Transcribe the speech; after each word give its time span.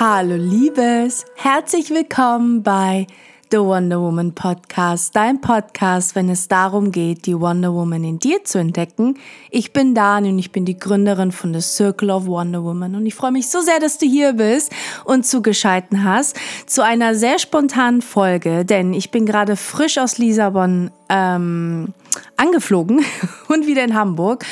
Hallo 0.00 0.34
Liebes, 0.34 1.24
herzlich 1.36 1.90
willkommen 1.90 2.64
bei 2.64 3.06
The 3.52 3.58
Wonder 3.58 4.00
Woman 4.00 4.34
Podcast, 4.34 5.14
dein 5.14 5.40
Podcast, 5.40 6.16
wenn 6.16 6.28
es 6.28 6.48
darum 6.48 6.90
geht, 6.90 7.26
die 7.26 7.38
Wonder 7.38 7.72
Woman 7.72 8.02
in 8.02 8.18
dir 8.18 8.42
zu 8.42 8.58
entdecken. 8.58 9.16
Ich 9.52 9.72
bin 9.72 9.94
Dani 9.94 10.30
und 10.30 10.38
ich 10.40 10.50
bin 10.50 10.64
die 10.64 10.76
Gründerin 10.76 11.30
von 11.30 11.54
The 11.54 11.60
Circle 11.60 12.10
of 12.10 12.26
Wonder 12.26 12.64
Woman. 12.64 12.96
Und 12.96 13.06
ich 13.06 13.14
freue 13.14 13.30
mich 13.30 13.46
so 13.46 13.60
sehr, 13.60 13.78
dass 13.78 13.96
du 13.96 14.06
hier 14.06 14.32
bist 14.32 14.72
und 15.04 15.24
zugeschalten 15.24 16.02
hast 16.02 16.36
zu 16.66 16.82
einer 16.82 17.14
sehr 17.14 17.38
spontanen 17.38 18.02
Folge, 18.02 18.64
denn 18.64 18.94
ich 18.94 19.12
bin 19.12 19.26
gerade 19.26 19.54
frisch 19.54 19.98
aus 19.98 20.18
Lissabon 20.18 20.90
ähm, 21.08 21.94
angeflogen 22.36 23.04
und 23.48 23.68
wieder 23.68 23.84
in 23.84 23.94
Hamburg 23.94 24.44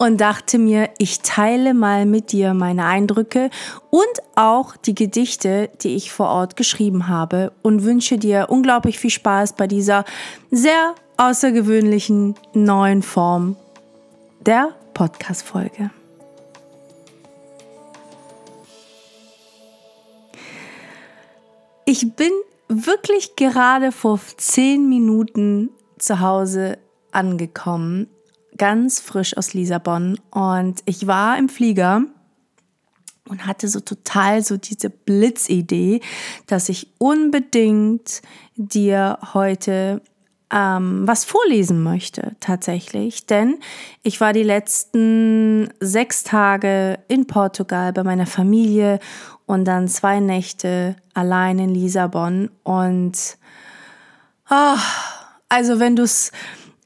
und 0.00 0.18
dachte 0.18 0.58
mir, 0.58 0.88
ich 0.96 1.20
teile 1.20 1.74
mal 1.74 2.06
mit 2.06 2.32
dir 2.32 2.54
meine 2.54 2.86
Eindrücke 2.86 3.50
und 3.90 4.22
auch 4.34 4.74
die 4.74 4.94
Gedichte, 4.94 5.68
die 5.82 5.94
ich 5.94 6.10
vor 6.10 6.28
Ort 6.28 6.56
geschrieben 6.56 7.06
habe 7.06 7.52
und 7.60 7.84
wünsche 7.84 8.16
dir 8.16 8.46
unglaublich 8.48 8.98
viel 8.98 9.10
Spaß 9.10 9.56
bei 9.56 9.66
dieser 9.66 10.06
sehr 10.50 10.94
außergewöhnlichen 11.18 12.34
neuen 12.54 13.02
Form 13.02 13.56
der 14.40 14.70
Podcast-Folge. 14.94 15.90
Ich 21.84 22.14
bin 22.16 22.32
wirklich 22.68 23.36
gerade 23.36 23.92
vor 23.92 24.18
zehn 24.38 24.88
Minuten 24.88 25.68
zu 25.98 26.20
Hause 26.20 26.78
angekommen 27.12 28.08
ganz 28.60 29.00
frisch 29.00 29.34
aus 29.38 29.54
Lissabon 29.54 30.20
und 30.30 30.82
ich 30.84 31.06
war 31.06 31.38
im 31.38 31.48
Flieger 31.48 32.02
und 33.26 33.46
hatte 33.46 33.68
so 33.68 33.80
total 33.80 34.42
so 34.42 34.58
diese 34.58 34.90
Blitzidee, 34.90 36.02
dass 36.46 36.68
ich 36.68 36.88
unbedingt 36.98 38.20
dir 38.56 39.18
heute 39.32 40.02
ähm, 40.52 41.08
was 41.08 41.24
vorlesen 41.24 41.82
möchte, 41.82 42.36
tatsächlich. 42.40 43.24
Denn 43.24 43.60
ich 44.02 44.20
war 44.20 44.34
die 44.34 44.42
letzten 44.42 45.70
sechs 45.80 46.22
Tage 46.22 46.98
in 47.08 47.26
Portugal 47.26 47.94
bei 47.94 48.04
meiner 48.04 48.26
Familie 48.26 48.98
und 49.46 49.64
dann 49.64 49.88
zwei 49.88 50.20
Nächte 50.20 50.96
allein 51.14 51.58
in 51.58 51.70
Lissabon. 51.70 52.50
Und 52.62 53.38
oh, 54.50 54.76
also 55.48 55.80
wenn 55.80 55.96
du 55.96 56.02
es 56.02 56.30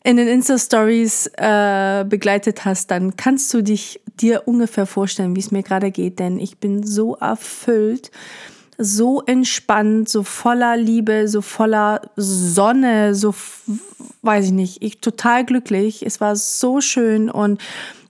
in 0.05 0.19
den 0.19 0.29
Insta-Stories 0.29 1.31
äh, 1.39 2.05
begleitet 2.07 2.65
hast, 2.67 2.91
dann 2.91 3.17
kannst 3.17 3.53
du 3.55 3.63
dich 3.63 4.01
dir 4.21 4.43
ungefähr 4.47 4.87
vorstellen, 4.87 5.35
wie 5.35 5.41
es 5.41 5.51
mir 5.51 5.63
gerade 5.63 5.91
geht, 5.91 6.19
denn 6.19 6.39
ich 6.39 6.59
bin 6.59 6.87
so 6.87 7.17
erfüllt, 7.17 8.11
so 8.77 9.23
entspannt, 9.23 10.09
so 10.09 10.23
voller 10.23 10.77
Liebe, 10.77 11.27
so 11.27 11.41
voller 11.41 12.03
Sonne, 12.17 13.15
so 13.15 13.35
weiß 14.23 14.47
ich 14.47 14.53
nicht, 14.53 14.83
ich 14.83 15.01
total 15.01 15.45
glücklich. 15.45 16.05
Es 16.05 16.21
war 16.21 16.37
so 16.37 16.81
schön 16.81 17.31
und 17.31 17.61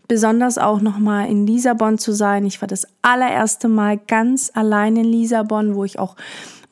besonders 0.08 0.58
auch 0.58 0.80
noch 0.80 0.98
mal 0.98 1.28
in 1.28 1.46
Lissabon 1.46 1.98
zu 1.98 2.12
sein. 2.12 2.44
Ich 2.44 2.60
war 2.60 2.68
das 2.68 2.86
allererste 3.02 3.68
Mal 3.68 3.98
ganz 3.98 4.50
allein 4.54 4.96
in 4.96 5.04
Lissabon, 5.04 5.74
wo 5.76 5.84
ich 5.84 5.98
auch 5.98 6.16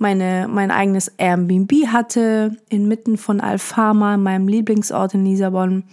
meine, 0.03 0.49
mein 0.51 0.71
eigenes 0.71 1.09
Airbnb 1.17 1.73
hatte, 1.87 2.59
inmitten 2.69 3.17
von 3.17 3.41
Alfama, 3.41 4.19
meinem 4.19 4.49
Lieblingsort 4.49 5.15
in 5.15 5.25
Lissabon. 5.25 5.85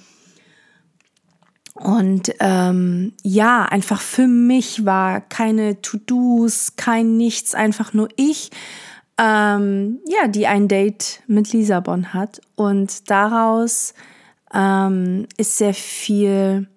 Und 1.75 2.33
ähm, 2.41 3.13
ja, 3.23 3.63
einfach 3.63 4.01
für 4.01 4.27
mich 4.27 4.85
war 4.85 5.21
keine 5.21 5.81
To-Dos, 5.81 6.73
kein 6.75 7.15
Nichts, 7.15 7.55
einfach 7.55 7.93
nur 7.93 8.09
ich, 8.17 8.51
ähm, 9.17 9.99
ja, 10.05 10.27
die 10.27 10.47
ein 10.47 10.67
Date 10.67 11.21
mit 11.27 11.53
Lissabon 11.53 12.13
hat. 12.13 12.41
Und 12.55 13.09
daraus 13.09 13.93
ähm, 14.53 15.27
ist 15.37 15.57
sehr 15.57 15.73
viel 15.73 16.67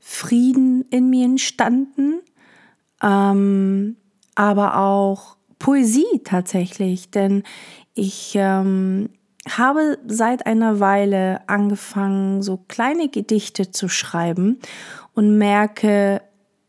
Frieden 0.00 0.86
in 0.90 1.10
mir 1.10 1.26
entstanden, 1.26 2.14
ähm, 3.02 3.96
aber 4.34 4.78
auch 4.78 5.37
Poesie 5.58 6.20
tatsächlich, 6.24 7.10
denn 7.10 7.42
ich 7.94 8.32
ähm, 8.36 9.10
habe 9.48 9.98
seit 10.06 10.46
einer 10.46 10.80
Weile 10.80 11.48
angefangen, 11.48 12.42
so 12.42 12.58
kleine 12.68 13.08
Gedichte 13.08 13.70
zu 13.70 13.88
schreiben 13.88 14.58
und 15.14 15.38
merke, 15.38 16.22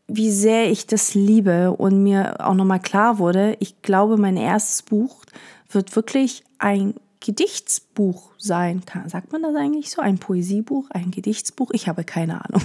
wie 0.08 0.30
sehr 0.30 0.70
ich 0.70 0.86
das 0.86 1.14
liebe 1.14 1.72
und 1.72 2.02
mir 2.02 2.44
auch 2.44 2.54
nochmal 2.54 2.80
klar 2.80 3.18
wurde, 3.18 3.56
ich 3.60 3.82
glaube, 3.82 4.16
mein 4.16 4.36
erstes 4.36 4.82
Buch 4.82 5.24
wird 5.68 5.94
wirklich 5.94 6.42
ein 6.58 6.94
Gedichtsbuch 7.20 8.30
sein. 8.38 8.82
Sagt 9.06 9.32
man 9.32 9.42
das 9.42 9.54
eigentlich 9.54 9.90
so? 9.90 10.00
Ein 10.00 10.18
Poesiebuch, 10.18 10.88
ein 10.90 11.10
Gedichtsbuch? 11.10 11.70
Ich 11.72 11.86
habe 11.86 12.04
keine 12.04 12.44
Ahnung. 12.44 12.62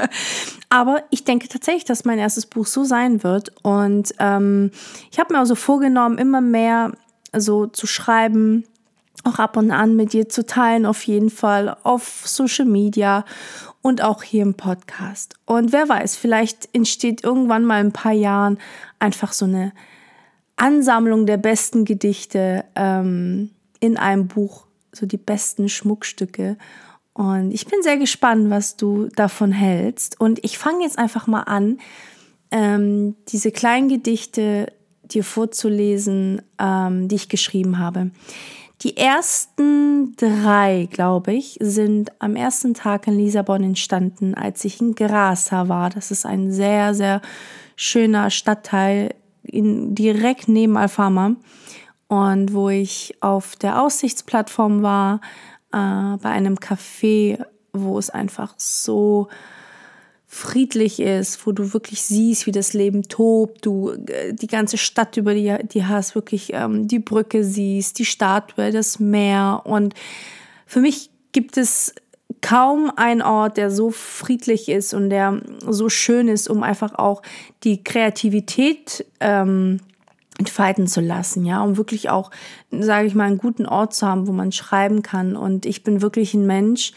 Aber 0.68 1.02
ich 1.10 1.24
denke 1.24 1.48
tatsächlich, 1.48 1.86
dass 1.86 2.04
mein 2.04 2.18
erstes 2.18 2.44
Buch 2.44 2.66
so 2.66 2.84
sein 2.84 3.22
wird. 3.22 3.52
Und 3.62 4.14
ähm, 4.18 4.70
ich 5.10 5.18
habe 5.18 5.32
mir 5.32 5.40
also 5.40 5.54
vorgenommen, 5.54 6.18
immer 6.18 6.42
mehr 6.42 6.92
so 7.34 7.66
zu 7.66 7.86
schreiben, 7.86 8.64
auch 9.24 9.38
ab 9.38 9.56
und 9.56 9.70
an 9.70 9.96
mit 9.96 10.12
dir 10.12 10.28
zu 10.28 10.44
teilen, 10.44 10.86
auf 10.86 11.02
jeden 11.04 11.30
Fall 11.30 11.76
auf 11.82 12.22
Social 12.26 12.66
Media 12.66 13.24
und 13.80 14.02
auch 14.02 14.22
hier 14.22 14.42
im 14.42 14.54
Podcast. 14.54 15.34
Und 15.46 15.72
wer 15.72 15.88
weiß, 15.88 16.16
vielleicht 16.16 16.74
entsteht 16.74 17.24
irgendwann 17.24 17.64
mal 17.64 17.80
in 17.80 17.88
ein 17.88 17.92
paar 17.92 18.12
Jahren 18.12 18.58
einfach 18.98 19.32
so 19.32 19.46
eine 19.46 19.72
Ansammlung 20.56 21.26
der 21.26 21.36
besten 21.36 21.84
Gedichte 21.84 22.64
ähm, 22.74 23.50
in 23.80 23.96
einem 23.96 24.28
Buch, 24.28 24.66
so 24.92 25.06
die 25.06 25.16
besten 25.16 25.68
Schmuckstücke. 25.68 26.56
Und 27.12 27.52
ich 27.52 27.66
bin 27.66 27.82
sehr 27.82 27.96
gespannt, 27.96 28.50
was 28.50 28.76
du 28.76 29.08
davon 29.16 29.52
hältst. 29.52 30.20
Und 30.20 30.44
ich 30.44 30.58
fange 30.58 30.84
jetzt 30.84 30.98
einfach 30.98 31.26
mal 31.26 31.42
an, 31.42 31.78
ähm, 32.50 33.16
diese 33.28 33.50
kleinen 33.50 33.88
Gedichte 33.88 34.72
dir 35.04 35.24
vorzulesen, 35.24 36.42
ähm, 36.58 37.08
die 37.08 37.16
ich 37.16 37.28
geschrieben 37.28 37.78
habe. 37.78 38.10
Die 38.82 38.96
ersten 38.96 40.14
drei, 40.16 40.88
glaube 40.90 41.32
ich, 41.32 41.58
sind 41.60 42.12
am 42.20 42.36
ersten 42.36 42.74
Tag 42.74 43.08
in 43.08 43.18
Lissabon 43.18 43.64
entstanden, 43.64 44.34
als 44.34 44.64
ich 44.64 44.80
in 44.80 44.94
Grasa 44.94 45.68
war. 45.68 45.90
Das 45.90 46.12
ist 46.12 46.24
ein 46.24 46.52
sehr, 46.52 46.94
sehr 46.94 47.20
schöner 47.74 48.30
Stadtteil 48.30 49.14
in, 49.42 49.96
direkt 49.96 50.46
neben 50.46 50.76
Alfama 50.76 51.34
und 52.08 52.54
wo 52.54 52.70
ich 52.70 53.16
auf 53.20 53.56
der 53.56 53.82
Aussichtsplattform 53.82 54.82
war, 54.82 55.20
äh, 55.72 56.16
bei 56.16 56.30
einem 56.30 56.56
Café, 56.56 57.44
wo 57.72 57.98
es 57.98 58.10
einfach 58.10 58.54
so 58.56 59.28
friedlich 60.26 61.00
ist, 61.00 61.46
wo 61.46 61.52
du 61.52 61.72
wirklich 61.72 62.02
siehst, 62.02 62.46
wie 62.46 62.52
das 62.52 62.74
Leben 62.74 63.04
tobt, 63.04 63.64
du 63.64 63.92
äh, 63.92 64.34
die 64.34 64.46
ganze 64.46 64.76
Stadt 64.76 65.16
über 65.16 65.34
die, 65.34 65.54
die 65.72 65.86
hast, 65.86 66.14
wirklich 66.14 66.52
ähm, 66.52 66.86
die 66.88 66.98
Brücke 66.98 67.44
siehst, 67.44 67.98
die 67.98 68.04
Statue, 68.04 68.70
das 68.70 68.98
Meer. 68.98 69.62
Und 69.64 69.94
für 70.66 70.80
mich 70.80 71.10
gibt 71.32 71.56
es 71.56 71.94
kaum 72.40 72.90
einen 72.96 73.22
Ort, 73.22 73.56
der 73.56 73.70
so 73.70 73.90
friedlich 73.90 74.68
ist 74.68 74.94
und 74.94 75.10
der 75.10 75.40
so 75.66 75.88
schön 75.88 76.28
ist, 76.28 76.48
um 76.48 76.62
einfach 76.62 76.94
auch 76.94 77.22
die 77.64 77.82
Kreativität 77.82 79.06
ähm, 79.20 79.80
entfalten 80.38 80.86
zu 80.86 81.00
lassen, 81.00 81.44
ja, 81.44 81.62
um 81.62 81.76
wirklich 81.76 82.10
auch, 82.10 82.30
sage 82.70 83.06
ich 83.06 83.14
mal, 83.14 83.24
einen 83.24 83.38
guten 83.38 83.66
Ort 83.66 83.94
zu 83.94 84.06
haben, 84.06 84.26
wo 84.26 84.32
man 84.32 84.52
schreiben 84.52 85.02
kann. 85.02 85.36
Und 85.36 85.66
ich 85.66 85.82
bin 85.82 86.00
wirklich 86.00 86.32
ein 86.32 86.46
Mensch. 86.46 86.92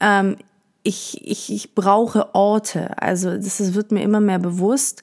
Ähm, 0.00 0.36
ich, 0.84 1.20
ich, 1.24 1.52
ich 1.52 1.74
brauche 1.74 2.34
Orte. 2.34 3.00
Also 3.02 3.30
das, 3.36 3.58
das 3.58 3.74
wird 3.74 3.90
mir 3.90 4.02
immer 4.02 4.20
mehr 4.20 4.38
bewusst, 4.38 5.02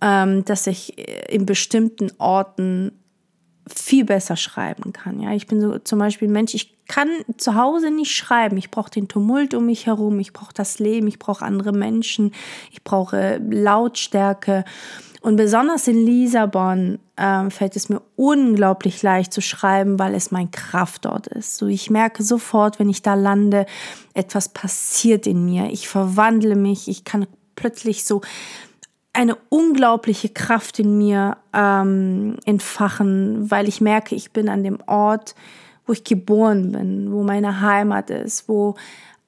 ähm, 0.00 0.44
dass 0.44 0.66
ich 0.66 0.98
in 1.30 1.46
bestimmten 1.46 2.10
Orten 2.18 2.92
viel 3.72 4.04
besser 4.04 4.36
schreiben 4.36 4.92
kann. 4.92 5.20
Ja, 5.20 5.32
ich 5.32 5.46
bin 5.46 5.60
so 5.60 5.78
zum 5.78 6.00
Beispiel 6.00 6.28
ein 6.28 6.32
Mensch, 6.32 6.54
ich 6.54 6.76
kann 6.88 7.08
zu 7.36 7.54
Hause 7.54 7.90
nicht 7.90 8.12
schreiben. 8.12 8.56
Ich 8.56 8.70
brauche 8.70 8.90
den 8.90 9.08
Tumult 9.08 9.54
um 9.54 9.66
mich 9.66 9.86
herum, 9.86 10.18
ich 10.18 10.32
brauche 10.32 10.52
das 10.52 10.78
Leben, 10.78 11.06
ich 11.06 11.18
brauche 11.18 11.44
andere 11.44 11.72
Menschen, 11.72 12.32
ich 12.70 12.82
brauche 12.82 13.40
Lautstärke. 13.48 14.64
Und 15.22 15.36
besonders 15.36 15.86
in 15.86 16.04
Lissabon 16.04 16.98
ähm, 17.16 17.52
fällt 17.52 17.76
es 17.76 17.88
mir 17.88 18.02
unglaublich 18.16 19.02
leicht 19.02 19.32
zu 19.32 19.40
schreiben, 19.40 19.98
weil 20.00 20.16
es 20.16 20.32
mein 20.32 20.50
Kraftort 20.50 21.28
ist. 21.28 21.56
So, 21.56 21.68
ich 21.68 21.90
merke 21.90 22.24
sofort, 22.24 22.80
wenn 22.80 22.90
ich 22.90 23.02
da 23.02 23.14
lande, 23.14 23.66
etwas 24.14 24.48
passiert 24.48 25.28
in 25.28 25.44
mir. 25.44 25.70
Ich 25.70 25.88
verwandle 25.88 26.56
mich, 26.56 26.88
ich 26.88 27.04
kann 27.04 27.28
plötzlich 27.54 28.04
so 28.04 28.20
eine 29.12 29.36
unglaubliche 29.48 30.28
Kraft 30.28 30.80
in 30.80 30.98
mir 30.98 31.36
ähm, 31.52 32.38
entfachen, 32.44 33.48
weil 33.48 33.68
ich 33.68 33.80
merke, 33.80 34.16
ich 34.16 34.32
bin 34.32 34.48
an 34.48 34.64
dem 34.64 34.78
Ort, 34.86 35.36
wo 35.86 35.92
ich 35.92 36.02
geboren 36.02 36.72
bin, 36.72 37.12
wo 37.12 37.22
meine 37.22 37.60
Heimat 37.60 38.10
ist, 38.10 38.48
wo 38.48 38.74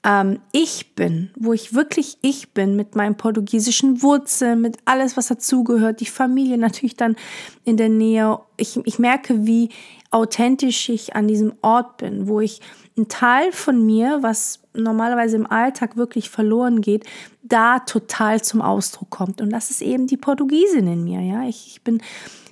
ähm, 0.04 0.40
ich 0.52 0.94
bin, 0.94 1.30
wo 1.34 1.52
ich 1.52 1.74
wirklich 1.74 2.18
ich 2.20 2.50
bin 2.50 2.76
mit 2.76 2.94
meinen 2.94 3.16
portugiesischen 3.16 4.02
Wurzeln, 4.02 4.60
mit 4.60 4.76
alles, 4.84 5.16
was 5.16 5.28
dazugehört, 5.28 6.00
die 6.00 6.06
Familie 6.06 6.58
natürlich 6.58 6.96
dann 6.96 7.16
in 7.64 7.76
der 7.76 7.88
Nähe. 7.88 8.38
Ich, 8.56 8.78
ich 8.84 8.98
merke, 8.98 9.46
wie 9.46 9.70
authentisch 10.10 10.88
ich 10.90 11.16
an 11.16 11.26
diesem 11.26 11.54
Ort 11.62 11.96
bin, 11.96 12.28
wo 12.28 12.40
ich 12.40 12.60
ein 12.96 13.08
Teil 13.08 13.50
von 13.50 13.84
mir, 13.84 14.18
was 14.20 14.60
normalerweise 14.74 15.36
im 15.36 15.50
Alltag 15.50 15.96
wirklich 15.96 16.30
verloren 16.30 16.80
geht, 16.80 17.04
da 17.42 17.80
total 17.80 18.42
zum 18.42 18.62
Ausdruck 18.62 19.10
kommt. 19.10 19.40
Und 19.40 19.50
das 19.50 19.70
ist 19.70 19.82
eben 19.82 20.06
die 20.06 20.16
Portugiesin 20.16 20.86
in 20.86 21.04
mir. 21.04 21.20
Ja, 21.20 21.48
ich, 21.48 21.66
ich 21.66 21.82
bin 21.82 22.00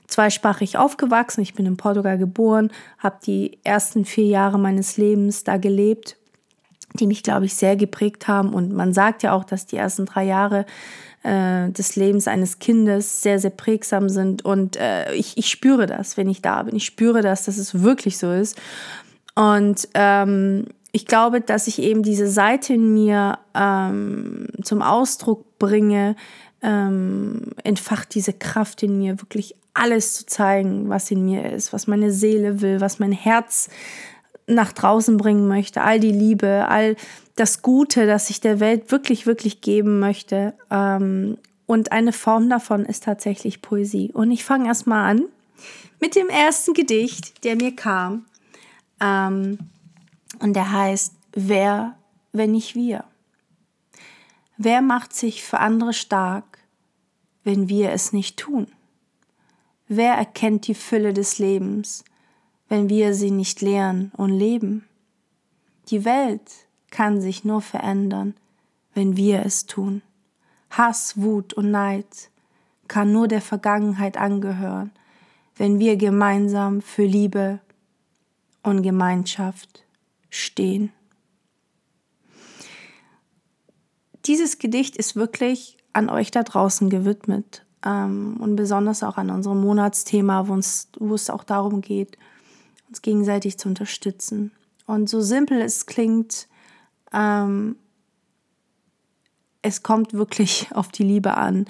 zweisprachig 0.08 0.76
aufgewachsen. 0.76 1.42
Ich 1.42 1.54
bin 1.54 1.66
in 1.66 1.76
Portugal 1.76 2.18
geboren, 2.18 2.70
habe 2.98 3.18
die 3.24 3.58
ersten 3.62 4.04
vier 4.04 4.26
Jahre 4.26 4.58
meines 4.58 4.96
Lebens 4.96 5.44
da 5.44 5.56
gelebt, 5.56 6.16
die 6.94 7.06
mich, 7.06 7.22
glaube 7.22 7.46
ich, 7.46 7.54
sehr 7.54 7.76
geprägt 7.76 8.28
haben. 8.28 8.52
Und 8.52 8.72
man 8.72 8.92
sagt 8.92 9.22
ja 9.22 9.32
auch, 9.32 9.44
dass 9.44 9.66
die 9.66 9.76
ersten 9.76 10.06
drei 10.06 10.24
Jahre 10.24 10.66
äh, 11.22 11.70
des 11.70 11.96
Lebens 11.96 12.28
eines 12.28 12.58
Kindes 12.58 13.22
sehr, 13.22 13.38
sehr 13.38 13.50
prägsam 13.50 14.08
sind. 14.08 14.44
Und 14.44 14.76
äh, 14.76 15.12
ich, 15.14 15.38
ich 15.38 15.48
spüre 15.48 15.86
das, 15.86 16.16
wenn 16.16 16.28
ich 16.28 16.42
da 16.42 16.62
bin. 16.62 16.76
Ich 16.76 16.84
spüre 16.84 17.22
das, 17.22 17.44
dass 17.44 17.58
es 17.58 17.82
wirklich 17.82 18.18
so 18.18 18.32
ist. 18.32 18.60
Und 19.34 19.88
ähm, 19.94 20.66
ich 20.92 21.06
glaube, 21.06 21.40
dass 21.40 21.66
ich 21.66 21.80
eben 21.80 22.02
diese 22.02 22.28
Seite 22.28 22.74
in 22.74 22.92
mir 22.92 23.38
ähm, 23.54 24.48
zum 24.62 24.82
Ausdruck 24.82 25.58
bringe, 25.58 26.16
ähm, 26.62 27.52
entfacht 27.64 28.14
diese 28.14 28.34
Kraft 28.34 28.82
in 28.82 28.98
mir, 28.98 29.20
wirklich 29.20 29.56
alles 29.74 30.14
zu 30.14 30.26
zeigen, 30.26 30.88
was 30.90 31.10
in 31.10 31.24
mir 31.24 31.50
ist, 31.50 31.72
was 31.72 31.86
meine 31.86 32.12
Seele 32.12 32.60
will, 32.60 32.80
was 32.80 32.98
mein 32.98 33.12
Herz 33.12 33.70
nach 34.46 34.72
draußen 34.72 35.16
bringen 35.16 35.48
möchte, 35.48 35.82
all 35.82 36.00
die 36.00 36.12
Liebe, 36.12 36.66
all 36.68 36.96
das 37.36 37.62
Gute, 37.62 38.06
das 38.06 38.30
ich 38.30 38.40
der 38.40 38.60
Welt 38.60 38.90
wirklich, 38.90 39.26
wirklich 39.26 39.60
geben 39.60 40.00
möchte. 40.00 40.54
Ähm, 40.70 41.38
und 41.66 41.92
eine 41.92 42.12
Form 42.12 42.50
davon 42.50 42.84
ist 42.84 43.04
tatsächlich 43.04 43.62
Poesie. 43.62 44.10
Und 44.12 44.30
ich 44.30 44.44
fange 44.44 44.66
erstmal 44.66 45.10
an 45.10 45.22
mit 46.00 46.16
dem 46.16 46.28
ersten 46.28 46.74
Gedicht, 46.74 47.44
der 47.44 47.56
mir 47.56 47.74
kam. 47.74 48.26
Ähm, 49.00 49.58
und 50.40 50.54
der 50.54 50.72
heißt, 50.72 51.14
wer, 51.32 51.96
wenn 52.32 52.52
nicht 52.52 52.74
wir? 52.74 53.04
Wer 54.56 54.82
macht 54.82 55.14
sich 55.14 55.42
für 55.42 55.60
andere 55.60 55.92
stark, 55.92 56.58
wenn 57.44 57.68
wir 57.68 57.90
es 57.92 58.12
nicht 58.12 58.36
tun? 58.36 58.66
Wer 59.88 60.14
erkennt 60.14 60.66
die 60.66 60.74
Fülle 60.74 61.12
des 61.12 61.38
Lebens, 61.38 62.04
wenn 62.72 62.88
wir 62.88 63.12
sie 63.12 63.30
nicht 63.30 63.60
lehren 63.60 64.12
und 64.16 64.30
leben? 64.30 64.88
Die 65.88 66.06
Welt 66.06 66.40
kann 66.90 67.20
sich 67.20 67.44
nur 67.44 67.60
verändern, 67.60 68.32
wenn 68.94 69.14
wir 69.14 69.44
es 69.44 69.66
tun. 69.66 70.00
Hass, 70.70 71.20
Wut 71.20 71.52
und 71.52 71.70
Neid 71.70 72.30
kann 72.88 73.12
nur 73.12 73.28
der 73.28 73.42
Vergangenheit 73.42 74.16
angehören, 74.16 74.90
wenn 75.54 75.80
wir 75.80 75.98
gemeinsam 75.98 76.80
für 76.80 77.04
Liebe, 77.04 77.60
und 78.62 78.80
Gemeinschaft 78.82 79.84
stehen. 80.30 80.92
Dieses 84.24 84.58
Gedicht 84.58 84.96
ist 84.96 85.14
wirklich 85.14 85.76
an 85.92 86.08
euch 86.08 86.30
da 86.30 86.42
draußen 86.42 86.88
gewidmet 86.88 87.66
ähm, 87.84 88.38
und 88.40 88.56
besonders 88.56 89.02
auch 89.02 89.18
an 89.18 89.28
unserem 89.28 89.60
Monatsthema, 89.60 90.48
wo, 90.48 90.54
es 91.14 91.28
auch 91.28 91.44
darum 91.44 91.82
geht, 91.82 92.16
uns 92.92 93.00
gegenseitig 93.00 93.56
zu 93.56 93.68
unterstützen. 93.68 94.52
Und 94.86 95.08
so 95.08 95.22
simpel 95.22 95.62
es 95.62 95.86
klingt, 95.86 96.46
ähm, 97.10 97.76
es 99.62 99.82
kommt 99.82 100.12
wirklich 100.12 100.68
auf 100.74 100.88
die 100.88 101.02
Liebe 101.02 101.38
an, 101.38 101.64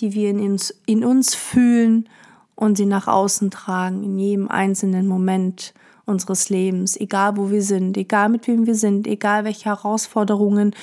die 0.00 0.12
wir 0.12 0.28
in 0.30 0.40
uns, 0.40 0.74
in 0.86 1.04
uns 1.04 1.36
fühlen 1.36 2.08
und 2.56 2.76
sie 2.76 2.86
nach 2.86 3.06
außen 3.06 3.52
tragen, 3.52 4.02
in 4.02 4.18
jedem 4.18 4.48
einzelnen 4.48 5.06
Moment 5.06 5.72
unseres 6.04 6.48
Lebens, 6.48 6.96
egal 6.96 7.36
wo 7.36 7.50
wir 7.50 7.62
sind, 7.62 7.96
egal 7.96 8.28
mit 8.28 8.48
wem 8.48 8.66
wir 8.66 8.74
sind, 8.74 9.06
egal 9.06 9.44
welche 9.44 9.66
Herausforderungen 9.66 10.74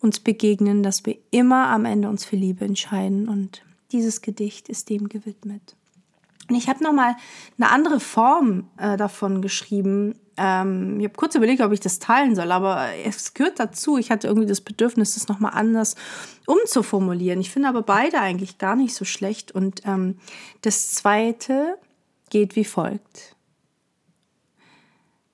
uns 0.00 0.18
begegnen, 0.18 0.82
dass 0.82 1.04
wir 1.04 1.18
immer 1.30 1.68
am 1.68 1.84
Ende 1.84 2.08
uns 2.08 2.24
für 2.24 2.36
Liebe 2.36 2.64
entscheiden. 2.64 3.28
Und 3.28 3.62
dieses 3.92 4.22
Gedicht 4.22 4.70
ist 4.70 4.88
dem 4.88 5.10
gewidmet. 5.10 5.76
Und 6.48 6.54
ich 6.54 6.68
habe 6.68 6.82
nochmal 6.82 7.16
eine 7.58 7.70
andere 7.70 8.00
Form 8.00 8.68
äh, 8.76 8.96
davon 8.96 9.42
geschrieben. 9.42 10.14
Ähm, 10.36 11.00
ich 11.00 11.06
habe 11.06 11.16
kurz 11.16 11.34
überlegt, 11.34 11.60
ob 11.60 11.72
ich 11.72 11.80
das 11.80 11.98
teilen 11.98 12.36
soll, 12.36 12.52
aber 12.52 12.88
es 13.04 13.34
gehört 13.34 13.58
dazu. 13.58 13.98
Ich 13.98 14.10
hatte 14.10 14.28
irgendwie 14.28 14.46
das 14.46 14.60
Bedürfnis, 14.60 15.14
das 15.14 15.28
nochmal 15.28 15.52
anders 15.54 15.96
umzuformulieren. 16.46 17.40
Ich 17.40 17.50
finde 17.50 17.68
aber 17.68 17.82
beide 17.82 18.20
eigentlich 18.20 18.58
gar 18.58 18.76
nicht 18.76 18.94
so 18.94 19.04
schlecht. 19.04 19.52
Und 19.52 19.82
ähm, 19.86 20.18
das 20.62 20.92
zweite 20.92 21.78
geht 22.30 22.54
wie 22.56 22.64
folgt. 22.64 23.36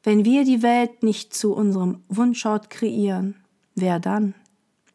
Wenn 0.03 0.25
wir 0.25 0.45
die 0.45 0.63
Welt 0.63 1.03
nicht 1.03 1.35
zu 1.35 1.55
unserem 1.55 2.03
Wunschort 2.09 2.71
kreieren, 2.71 3.37
wer 3.75 4.01
dann? 4.01 4.35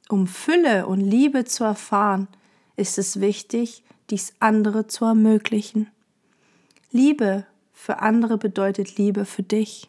Um 0.09 0.27
Fülle 0.27 0.87
und 0.87 0.99
Liebe 0.99 1.45
zu 1.45 1.63
erfahren, 1.63 2.27
ist 2.75 2.97
es 2.97 3.19
wichtig, 3.19 3.83
dies 4.09 4.33
andere 4.39 4.87
zu 4.87 5.05
ermöglichen. 5.05 5.89
Liebe 6.91 7.45
für 7.73 7.99
andere 7.99 8.37
bedeutet 8.37 8.97
Liebe 8.97 9.25
für 9.25 9.43
dich. 9.43 9.87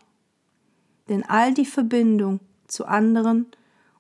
Denn 1.09 1.25
all 1.25 1.55
die 1.55 1.65
Verbindung 1.65 2.41
zu 2.67 2.85
anderen 2.85 3.47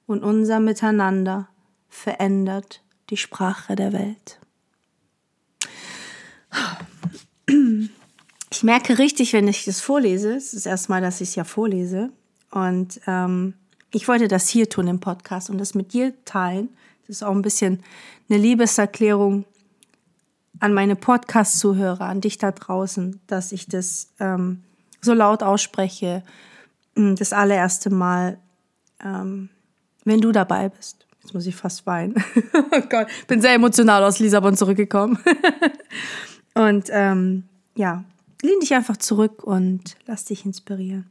und 0.06 0.22
unser 0.22 0.60
Miteinander 0.60 1.48
verändert 1.88 2.82
die 3.10 3.16
Sprache 3.16 3.76
der 3.76 3.92
Welt. 3.92 4.38
ich 8.50 8.62
merke 8.62 8.98
richtig, 8.98 9.32
wenn 9.32 9.48
ich 9.48 9.64
das 9.64 9.80
vorlese, 9.80 10.34
es 10.34 10.52
ist 10.52 10.56
das 10.56 10.66
erste 10.66 10.92
Mal, 10.92 11.00
dass 11.00 11.20
ich 11.20 11.30
es 11.30 11.34
ja 11.34 11.44
vorlese. 11.44 12.10
Und 12.50 13.00
ähm, 13.06 13.54
ich 13.92 14.08
wollte 14.08 14.28
das 14.28 14.48
hier 14.48 14.68
tun 14.68 14.86
im 14.88 15.00
Podcast 15.00 15.48
und 15.48 15.58
das 15.58 15.74
mit 15.74 15.92
dir 15.92 16.12
teilen. 16.24 16.68
Das 17.02 17.16
ist 17.16 17.22
auch 17.22 17.34
ein 17.34 17.42
bisschen 17.42 17.82
eine 18.28 18.38
Liebeserklärung 18.38 19.46
an 20.60 20.74
meine 20.74 20.96
Podcast-Zuhörer, 20.96 22.02
an 22.02 22.20
dich 22.20 22.38
da 22.38 22.52
draußen, 22.52 23.20
dass 23.26 23.52
ich 23.52 23.66
das 23.66 24.12
ähm, 24.20 24.62
so 25.00 25.14
laut 25.14 25.42
ausspreche. 25.42 26.22
Hm, 26.96 27.16
das 27.16 27.32
allererste 27.32 27.90
Mal, 27.90 28.38
ähm, 29.02 29.48
wenn 30.04 30.20
du 30.20 30.32
dabei 30.32 30.68
bist. 30.68 31.06
Jetzt 31.22 31.34
muss 31.34 31.46
ich 31.46 31.56
fast 31.56 31.86
weinen. 31.86 32.14
oh 32.72 32.80
Gott, 32.88 33.08
bin 33.26 33.40
sehr 33.40 33.54
emotional 33.54 34.02
aus 34.04 34.18
Lissabon 34.18 34.56
zurückgekommen. 34.56 35.18
und 36.54 36.88
ähm, 36.90 37.44
ja, 37.74 38.04
lehn 38.42 38.60
dich 38.60 38.74
einfach 38.74 38.96
zurück 38.96 39.44
und 39.44 39.96
lass 40.06 40.24
dich 40.24 40.44
inspirieren. 40.44 41.10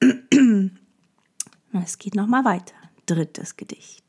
es 1.84 1.98
geht 1.98 2.14
nochmal 2.14 2.44
weiter. 2.44 2.74
Drittes 3.06 3.56
Gedicht. 3.56 4.04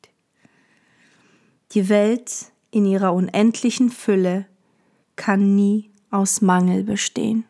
Die 1.72 1.90
Welt 1.90 2.52
in 2.72 2.86
ihrer 2.86 3.14
unendlichen 3.14 3.90
Fülle 3.90 4.46
kann 5.18 5.56
nie 5.56 5.92
aus 6.10 6.40
Mangel 6.40 6.86
bestehen. 6.86 7.44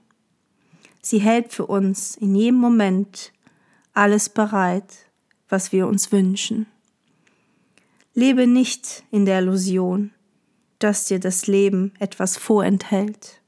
Sie 1.03 1.19
hält 1.19 1.53
für 1.53 1.67
uns 1.67 2.15
in 2.15 2.33
jedem 2.33 2.59
Moment 2.59 3.31
alles 3.93 4.29
bereit, 4.29 5.05
was 5.47 5.71
wir 5.71 5.85
uns 5.85 6.11
wünschen. 6.11 6.65
Lebe 8.15 8.47
nicht 8.47 9.03
in 9.11 9.25
der 9.27 9.39
Illusion, 9.39 10.09
dass 10.79 11.05
dir 11.05 11.19
das 11.19 11.45
Leben 11.45 11.93
etwas 11.99 12.35
vorenthält 12.35 13.39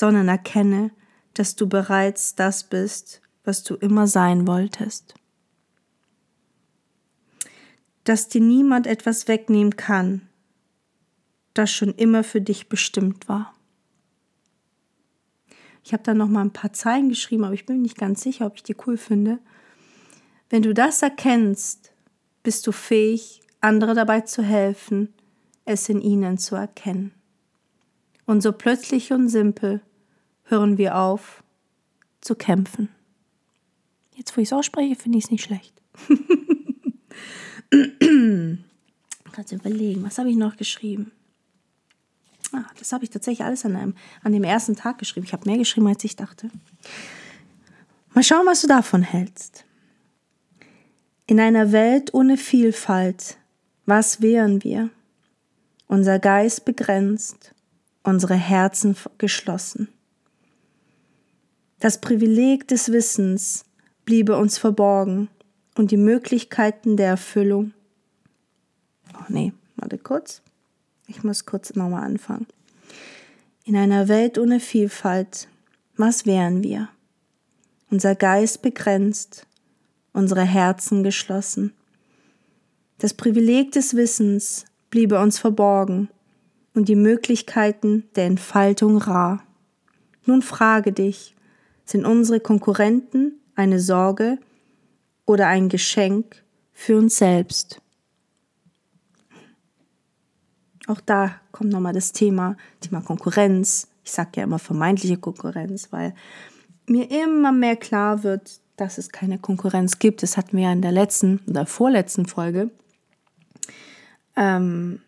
sondern 0.00 0.28
erkenne, 0.28 0.92
dass 1.34 1.56
du 1.56 1.68
bereits 1.68 2.34
das 2.34 2.64
bist, 2.64 3.20
was 3.44 3.62
du 3.62 3.74
immer 3.74 4.06
sein 4.06 4.46
wolltest. 4.46 5.14
Dass 8.04 8.28
dir 8.28 8.40
niemand 8.40 8.86
etwas 8.86 9.28
wegnehmen 9.28 9.76
kann, 9.76 10.29
das 11.54 11.70
schon 11.70 11.94
immer 11.94 12.24
für 12.24 12.40
dich 12.40 12.68
bestimmt 12.68 13.28
war. 13.28 13.54
Ich 15.84 15.92
habe 15.92 16.02
da 16.02 16.14
noch 16.14 16.28
mal 16.28 16.42
ein 16.42 16.52
paar 16.52 16.72
Zeilen 16.72 17.08
geschrieben, 17.08 17.44
aber 17.44 17.54
ich 17.54 17.66
bin 17.66 17.82
nicht 17.82 17.98
ganz 17.98 18.22
sicher, 18.22 18.46
ob 18.46 18.56
ich 18.56 18.62
die 18.62 18.76
cool 18.86 18.96
finde. 18.96 19.38
Wenn 20.48 20.62
du 20.62 20.74
das 20.74 21.02
erkennst, 21.02 21.92
bist 22.42 22.66
du 22.66 22.72
fähig, 22.72 23.40
andere 23.60 23.94
dabei 23.94 24.22
zu 24.22 24.42
helfen, 24.42 25.12
es 25.64 25.88
in 25.88 26.00
ihnen 26.00 26.38
zu 26.38 26.56
erkennen. 26.56 27.12
Und 28.26 28.42
so 28.42 28.52
plötzlich 28.52 29.12
und 29.12 29.28
simpel 29.28 29.80
hören 30.44 30.78
wir 30.78 30.96
auf 30.96 31.42
zu 32.20 32.34
kämpfen. 32.34 32.88
Jetzt, 34.14 34.36
wo 34.36 34.40
ich 34.40 34.48
es 34.48 34.52
ausspreche, 34.52 34.96
finde 34.96 35.18
ich 35.18 35.24
es 35.24 35.30
nicht 35.30 35.44
schlecht. 35.44 35.80
Kannst 39.32 39.52
überlegen, 39.52 40.02
was 40.02 40.18
habe 40.18 40.30
ich 40.30 40.36
noch 40.36 40.56
geschrieben? 40.56 41.12
Ah, 42.52 42.64
das 42.78 42.92
habe 42.92 43.04
ich 43.04 43.10
tatsächlich 43.10 43.44
alles 43.44 43.64
an, 43.64 43.76
einem, 43.76 43.94
an 44.22 44.32
dem 44.32 44.44
ersten 44.44 44.76
Tag 44.76 44.98
geschrieben. 44.98 45.26
Ich 45.26 45.32
habe 45.32 45.48
mehr 45.48 45.58
geschrieben, 45.58 45.86
als 45.86 46.02
ich 46.04 46.16
dachte. 46.16 46.50
Mal 48.14 48.24
schauen, 48.24 48.46
was 48.46 48.62
du 48.62 48.66
davon 48.66 49.02
hältst. 49.02 49.64
In 51.26 51.38
einer 51.38 51.70
Welt 51.70 52.12
ohne 52.12 52.36
Vielfalt, 52.36 53.36
was 53.86 54.20
wären 54.20 54.64
wir? 54.64 54.90
Unser 55.86 56.18
Geist 56.18 56.64
begrenzt, 56.64 57.54
unsere 58.02 58.34
Herzen 58.34 58.96
geschlossen. 59.18 59.88
Das 61.78 62.00
Privileg 62.00 62.66
des 62.68 62.90
Wissens 62.90 63.64
bliebe 64.04 64.36
uns 64.36 64.58
verborgen 64.58 65.28
und 65.76 65.92
die 65.92 65.96
Möglichkeiten 65.96 66.96
der 66.96 67.08
Erfüllung. 67.08 67.72
Oh 69.14 69.24
nee, 69.28 69.52
warte 69.76 69.98
kurz. 69.98 70.42
Ich 71.10 71.24
muss 71.24 71.44
kurz 71.44 71.74
nochmal 71.74 72.04
anfangen. 72.04 72.46
In 73.64 73.76
einer 73.76 74.06
Welt 74.06 74.38
ohne 74.38 74.60
Vielfalt, 74.60 75.48
was 75.96 76.24
wären 76.24 76.62
wir? 76.62 76.88
Unser 77.90 78.14
Geist 78.14 78.62
begrenzt, 78.62 79.44
unsere 80.12 80.44
Herzen 80.44 81.02
geschlossen. 81.02 81.72
Das 82.98 83.12
Privileg 83.12 83.72
des 83.72 83.96
Wissens 83.96 84.66
bliebe 84.90 85.18
uns 85.18 85.40
verborgen 85.40 86.08
und 86.74 86.88
die 86.88 86.94
Möglichkeiten 86.94 88.04
der 88.14 88.26
Entfaltung 88.26 88.98
rar. 88.98 89.42
Nun 90.26 90.42
frage 90.42 90.92
dich, 90.92 91.34
sind 91.84 92.06
unsere 92.06 92.38
Konkurrenten 92.38 93.32
eine 93.56 93.80
Sorge 93.80 94.38
oder 95.26 95.48
ein 95.48 95.68
Geschenk 95.68 96.44
für 96.72 96.96
uns 96.96 97.16
selbst? 97.16 97.80
Auch 100.90 101.00
da 101.00 101.36
kommt 101.52 101.70
nochmal 101.70 101.92
das 101.92 102.10
Thema, 102.10 102.56
Thema 102.80 103.00
Konkurrenz. 103.00 103.86
Ich 104.04 104.10
sage 104.10 104.30
ja 104.36 104.42
immer 104.42 104.58
vermeintliche 104.58 105.18
Konkurrenz, 105.18 105.92
weil 105.92 106.14
mir 106.86 107.08
immer 107.12 107.52
mehr 107.52 107.76
klar 107.76 108.24
wird, 108.24 108.58
dass 108.76 108.98
es 108.98 109.10
keine 109.10 109.38
Konkurrenz 109.38 110.00
gibt. 110.00 110.24
Das 110.24 110.36
hatten 110.36 110.56
wir 110.56 110.64
ja 110.64 110.72
in 110.72 110.82
der 110.82 110.90
letzten 110.90 111.38
oder 111.46 111.64
vorletzten 111.64 112.26
Folge. 112.26 112.72
Ähm, 114.34 115.00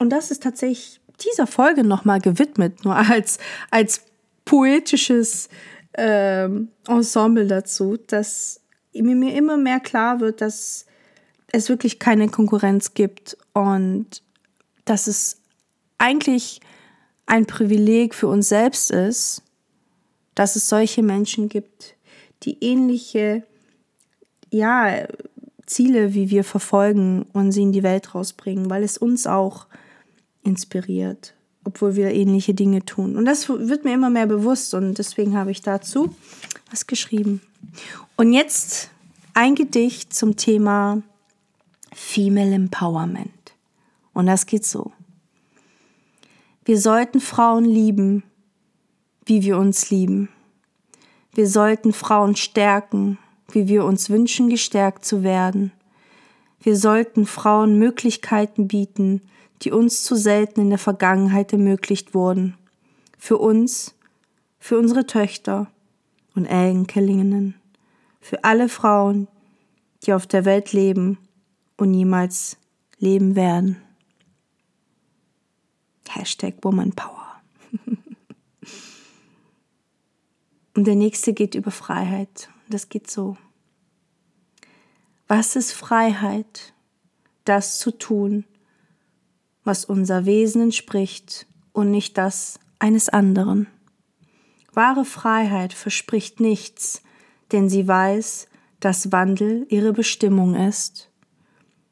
und 0.00 0.10
das 0.10 0.32
ist 0.32 0.42
tatsächlich 0.42 1.00
dieser 1.24 1.46
Folge 1.46 1.84
nochmal 1.84 2.20
gewidmet, 2.20 2.84
nur 2.84 2.96
als, 2.96 3.38
als 3.70 4.06
poetisches 4.44 5.50
ähm, 5.94 6.72
Ensemble 6.88 7.46
dazu, 7.46 7.96
dass 7.96 8.60
mir 8.92 9.36
immer 9.36 9.56
mehr 9.56 9.78
klar 9.78 10.18
wird, 10.18 10.40
dass 10.40 10.86
es 11.52 11.68
wirklich 11.68 12.00
keine 12.00 12.28
Konkurrenz 12.28 12.94
gibt 12.94 13.36
und 13.52 14.22
dass 14.88 15.06
es 15.06 15.38
eigentlich 15.98 16.60
ein 17.26 17.46
Privileg 17.46 18.14
für 18.14 18.28
uns 18.28 18.48
selbst 18.48 18.90
ist, 18.90 19.42
dass 20.34 20.56
es 20.56 20.68
solche 20.68 21.02
Menschen 21.02 21.48
gibt, 21.48 21.94
die 22.44 22.56
ähnliche 22.62 23.42
ja, 24.50 25.06
Ziele 25.66 26.14
wie 26.14 26.30
wir 26.30 26.44
verfolgen 26.44 27.26
und 27.32 27.52
sie 27.52 27.62
in 27.62 27.72
die 27.72 27.82
Welt 27.82 28.14
rausbringen, 28.14 28.70
weil 28.70 28.82
es 28.82 28.96
uns 28.96 29.26
auch 29.26 29.66
inspiriert, 30.42 31.34
obwohl 31.64 31.96
wir 31.96 32.12
ähnliche 32.12 32.54
Dinge 32.54 32.84
tun. 32.84 33.16
Und 33.16 33.26
das 33.26 33.48
wird 33.48 33.84
mir 33.84 33.94
immer 33.94 34.10
mehr 34.10 34.26
bewusst 34.26 34.72
und 34.74 34.96
deswegen 34.96 35.36
habe 35.36 35.50
ich 35.50 35.60
dazu 35.60 36.14
was 36.70 36.86
geschrieben. 36.86 37.42
Und 38.16 38.32
jetzt 38.32 38.90
ein 39.34 39.54
Gedicht 39.54 40.14
zum 40.14 40.36
Thema 40.36 41.02
Female 41.92 42.54
Empowerment. 42.54 43.30
Und 44.18 44.26
das 44.26 44.46
geht 44.46 44.64
so. 44.64 44.90
Wir 46.64 46.80
sollten 46.80 47.20
Frauen 47.20 47.64
lieben, 47.64 48.24
wie 49.24 49.44
wir 49.44 49.56
uns 49.56 49.90
lieben. 49.90 50.28
Wir 51.34 51.46
sollten 51.46 51.92
Frauen 51.92 52.34
stärken, 52.34 53.18
wie 53.52 53.68
wir 53.68 53.84
uns 53.84 54.10
wünschen, 54.10 54.50
gestärkt 54.50 55.04
zu 55.04 55.22
werden. 55.22 55.70
Wir 56.58 56.76
sollten 56.76 57.26
Frauen 57.26 57.78
Möglichkeiten 57.78 58.66
bieten, 58.66 59.22
die 59.62 59.70
uns 59.70 60.02
zu 60.02 60.16
selten 60.16 60.62
in 60.62 60.70
der 60.70 60.80
Vergangenheit 60.80 61.52
ermöglicht 61.52 62.12
wurden. 62.12 62.56
Für 63.18 63.38
uns, 63.38 63.94
für 64.58 64.80
unsere 64.80 65.06
Töchter 65.06 65.68
und 66.34 66.44
Enkelinnen, 66.44 67.54
für 68.20 68.42
alle 68.42 68.68
Frauen, 68.68 69.28
die 70.02 70.12
auf 70.12 70.26
der 70.26 70.44
Welt 70.44 70.72
leben 70.72 71.18
und 71.76 71.92
niemals 71.92 72.56
leben 72.98 73.36
werden. 73.36 73.80
Hashtag 76.14 76.54
Woman 76.62 76.92
Power. 76.92 77.40
Und 80.74 80.86
der 80.86 80.94
nächste 80.94 81.32
geht 81.32 81.54
über 81.54 81.70
Freiheit. 81.70 82.48
Das 82.68 82.88
geht 82.88 83.10
so. 83.10 83.36
Was 85.26 85.56
ist 85.56 85.72
Freiheit? 85.72 86.72
Das 87.44 87.78
zu 87.78 87.90
tun, 87.90 88.44
was 89.64 89.84
unser 89.84 90.24
Wesen 90.24 90.62
entspricht 90.62 91.46
und 91.72 91.90
nicht 91.90 92.16
das 92.16 92.60
eines 92.78 93.08
anderen. 93.08 93.66
Wahre 94.72 95.04
Freiheit 95.04 95.72
verspricht 95.72 96.40
nichts, 96.40 97.02
denn 97.52 97.68
sie 97.68 97.88
weiß, 97.88 98.48
dass 98.80 99.10
Wandel 99.12 99.66
ihre 99.68 99.92
Bestimmung 99.92 100.54
ist. 100.54 101.10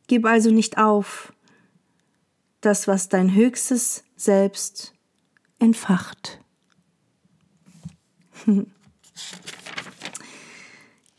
Gib 0.07 0.25
also 0.25 0.51
nicht 0.51 0.79
auf, 0.79 1.33
das, 2.61 2.87
was 2.87 3.09
dein 3.09 3.35
höchstes 3.35 4.05
Selbst 4.17 4.95
entfacht. 5.59 6.41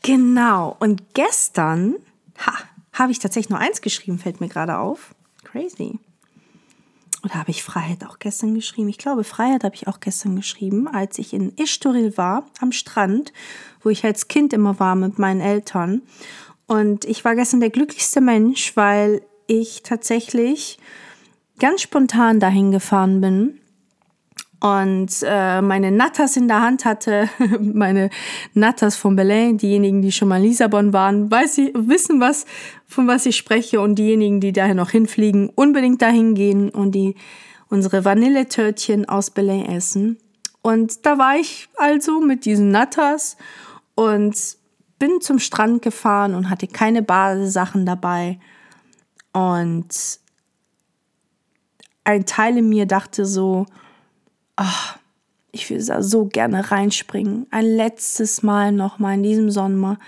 genau, 0.02 0.76
und 0.80 1.14
gestern 1.14 1.96
ha, 2.38 2.52
habe 2.92 3.12
ich 3.12 3.18
tatsächlich 3.18 3.50
nur 3.50 3.58
eins 3.58 3.80
geschrieben, 3.80 4.18
fällt 4.18 4.40
mir 4.40 4.48
gerade 4.48 4.78
auf. 4.78 5.14
Crazy. 5.44 5.98
Oder 7.24 7.34
habe 7.34 7.50
ich 7.50 7.64
Freiheit 7.64 8.04
auch 8.04 8.18
gestern 8.20 8.54
geschrieben? 8.54 8.88
Ich 8.88 8.98
glaube, 8.98 9.24
Freiheit 9.24 9.64
habe 9.64 9.74
ich 9.74 9.88
auch 9.88 10.00
gestern 10.00 10.36
geschrieben, 10.36 10.86
als 10.86 11.18
ich 11.18 11.32
in 11.32 11.52
Ishtoril 11.56 12.16
war, 12.16 12.46
am 12.60 12.70
Strand, 12.70 13.32
wo 13.82 13.90
ich 13.90 14.04
als 14.04 14.28
Kind 14.28 14.52
immer 14.52 14.78
war 14.78 14.94
mit 14.94 15.18
meinen 15.18 15.40
Eltern. 15.40 16.02
Und 16.66 17.04
ich 17.06 17.24
war 17.24 17.34
gestern 17.34 17.60
der 17.60 17.70
glücklichste 17.70 18.20
Mensch, 18.20 18.76
weil 18.76 19.22
ich 19.46 19.82
tatsächlich 19.82 20.78
ganz 21.58 21.82
spontan 21.82 22.40
dahin 22.40 22.70
gefahren 22.70 23.20
bin 23.20 23.60
und 24.60 25.10
äh, 25.22 25.62
meine 25.62 25.92
Natters 25.92 26.36
in 26.36 26.48
der 26.48 26.60
Hand 26.60 26.84
hatte, 26.84 27.28
meine 27.60 28.10
Natters 28.54 28.96
von 28.96 29.14
Belay, 29.14 29.56
diejenigen, 29.56 30.02
die 30.02 30.10
schon 30.10 30.28
mal 30.28 30.38
in 30.38 30.48
Lissabon 30.48 30.92
waren, 30.92 31.30
weiß 31.30 31.58
ich, 31.58 31.70
wissen 31.74 32.20
was, 32.20 32.44
von 32.86 33.06
was 33.06 33.24
ich 33.26 33.36
spreche 33.36 33.80
und 33.80 33.96
diejenigen, 33.96 34.40
die 34.40 34.52
daher 34.52 34.74
noch 34.74 34.90
hinfliegen, 34.90 35.48
unbedingt 35.48 36.02
dahin 36.02 36.34
gehen 36.34 36.70
und 36.70 36.92
die 36.92 37.14
unsere 37.68 38.04
Vanilletörtchen 38.04 39.08
aus 39.08 39.30
Belay 39.30 39.64
essen. 39.64 40.18
Und 40.62 41.06
da 41.06 41.18
war 41.18 41.36
ich 41.36 41.68
also 41.76 42.20
mit 42.20 42.44
diesen 42.44 42.70
Natters 42.70 43.36
und 43.94 44.34
bin 44.98 45.20
zum 45.20 45.38
Strand 45.38 45.82
gefahren 45.82 46.34
und 46.34 46.50
hatte 46.50 46.66
keine 46.66 47.02
Badesachen 47.02 47.86
dabei. 47.86 48.40
Und 49.32 49.86
ein 52.08 52.24
Teil 52.24 52.56
in 52.56 52.70
mir 52.70 52.86
dachte 52.86 53.26
so, 53.26 53.66
ach, 54.56 54.98
ich 55.52 55.68
will 55.68 55.84
da 55.84 56.02
so 56.02 56.24
gerne 56.24 56.70
reinspringen. 56.70 57.46
Ein 57.50 57.66
letztes 57.66 58.42
Mal 58.42 58.72
nochmal 58.72 59.14
in 59.14 59.22
diesem 59.22 59.50
Sommer 59.50 59.98